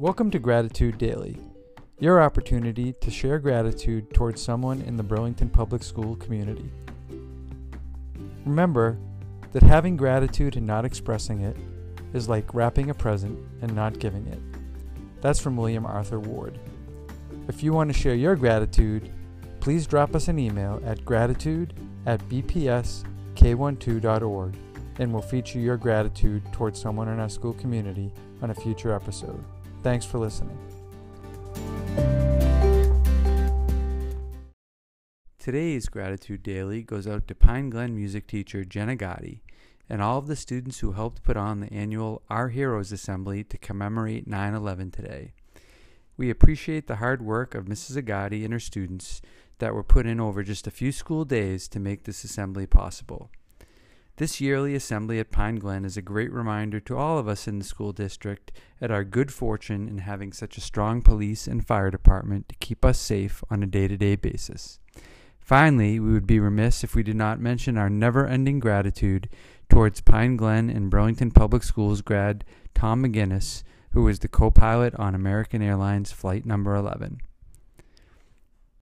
Welcome 0.00 0.30
to 0.30 0.38
Gratitude 0.38 0.96
Daily, 0.96 1.36
your 1.98 2.22
opportunity 2.22 2.94
to 3.02 3.10
share 3.10 3.38
gratitude 3.38 4.14
towards 4.14 4.40
someone 4.40 4.80
in 4.80 4.96
the 4.96 5.02
Burlington 5.02 5.50
Public 5.50 5.82
School 5.82 6.16
community. 6.16 6.72
Remember 8.46 8.96
that 9.52 9.62
having 9.62 9.98
gratitude 9.98 10.56
and 10.56 10.66
not 10.66 10.86
expressing 10.86 11.42
it 11.42 11.54
is 12.14 12.30
like 12.30 12.54
wrapping 12.54 12.88
a 12.88 12.94
present 12.94 13.38
and 13.60 13.76
not 13.76 13.98
giving 13.98 14.26
it. 14.28 14.38
That's 15.20 15.38
from 15.38 15.58
William 15.58 15.84
Arthur 15.84 16.18
Ward. 16.18 16.58
If 17.46 17.62
you 17.62 17.74
want 17.74 17.92
to 17.92 17.98
share 17.98 18.14
your 18.14 18.36
gratitude, 18.36 19.12
please 19.60 19.86
drop 19.86 20.14
us 20.14 20.28
an 20.28 20.38
email 20.38 20.80
at 20.82 21.04
gratitude 21.04 21.74
at 22.06 22.26
bpsk12.org 22.30 24.56
and 24.98 25.12
we'll 25.12 25.20
feature 25.20 25.58
your 25.58 25.76
gratitude 25.76 26.42
towards 26.54 26.80
someone 26.80 27.08
in 27.08 27.20
our 27.20 27.28
school 27.28 27.52
community 27.52 28.10
on 28.40 28.48
a 28.48 28.54
future 28.54 28.94
episode. 28.94 29.44
Thanks 29.82 30.04
for 30.04 30.18
listening. 30.18 30.58
Today's 35.38 35.88
Gratitude 35.88 36.42
Daily 36.42 36.82
goes 36.82 37.06
out 37.06 37.26
to 37.28 37.34
Pine 37.34 37.70
Glen 37.70 37.96
music 37.96 38.26
teacher 38.26 38.62
Jenna 38.62 38.94
Agati 38.94 39.40
and 39.88 40.02
all 40.02 40.18
of 40.18 40.26
the 40.26 40.36
students 40.36 40.80
who 40.80 40.92
helped 40.92 41.22
put 41.22 41.36
on 41.36 41.60
the 41.60 41.72
annual 41.72 42.22
Our 42.28 42.50
Heroes 42.50 42.92
Assembly 42.92 43.42
to 43.44 43.56
commemorate 43.56 44.26
9 44.26 44.54
11 44.54 44.90
today. 44.90 45.32
We 46.18 46.28
appreciate 46.28 46.86
the 46.86 46.96
hard 46.96 47.22
work 47.22 47.54
of 47.54 47.64
Mrs. 47.64 47.96
Agati 48.02 48.44
and 48.44 48.52
her 48.52 48.60
students 48.60 49.22
that 49.58 49.74
were 49.74 49.82
put 49.82 50.06
in 50.06 50.20
over 50.20 50.42
just 50.42 50.66
a 50.66 50.70
few 50.70 50.92
school 50.92 51.24
days 51.24 51.66
to 51.68 51.80
make 51.80 52.04
this 52.04 52.22
assembly 52.22 52.66
possible. 52.66 53.30
This 54.20 54.38
yearly 54.38 54.74
assembly 54.74 55.18
at 55.18 55.30
Pine 55.30 55.56
Glen 55.56 55.86
is 55.86 55.96
a 55.96 56.02
great 56.02 56.30
reminder 56.30 56.78
to 56.80 56.94
all 56.98 57.16
of 57.16 57.26
us 57.26 57.48
in 57.48 57.58
the 57.58 57.64
school 57.64 57.94
district 57.94 58.52
at 58.78 58.90
our 58.90 59.02
good 59.02 59.32
fortune 59.32 59.88
in 59.88 59.96
having 59.96 60.34
such 60.34 60.58
a 60.58 60.60
strong 60.60 61.00
police 61.00 61.46
and 61.46 61.66
fire 61.66 61.90
department 61.90 62.46
to 62.50 62.54
keep 62.56 62.84
us 62.84 62.98
safe 62.98 63.42
on 63.48 63.62
a 63.62 63.66
day 63.66 63.88
to 63.88 63.96
day 63.96 64.16
basis. 64.16 64.78
Finally, 65.40 65.98
we 65.98 66.12
would 66.12 66.26
be 66.26 66.38
remiss 66.38 66.84
if 66.84 66.94
we 66.94 67.02
did 67.02 67.16
not 67.16 67.40
mention 67.40 67.78
our 67.78 67.88
never 67.88 68.26
ending 68.26 68.60
gratitude 68.60 69.26
towards 69.70 70.02
Pine 70.02 70.36
Glen 70.36 70.68
and 70.68 70.90
Burlington 70.90 71.30
Public 71.30 71.62
Schools 71.62 72.02
grad 72.02 72.44
Tom 72.74 73.02
McGuinness, 73.02 73.62
who 73.92 74.02
was 74.02 74.18
the 74.18 74.28
co 74.28 74.50
pilot 74.50 74.94
on 74.96 75.14
American 75.14 75.62
Airlines 75.62 76.12
Flight 76.12 76.44
Number 76.44 76.74
11. 76.74 77.22